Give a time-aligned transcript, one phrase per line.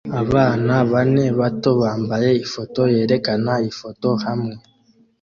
[0.21, 4.53] Abana bane bato bambaye ifoto yerekana ifoto hamwe